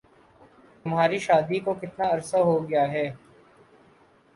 تمہاری 0.85 1.17
شادی 1.19 1.59
کو 1.65 1.73
کتنا 1.81 2.05
عرصہ 2.13 2.37
ہو 2.39 2.57
گیا 2.69 2.91
ہے؟ 2.91 3.09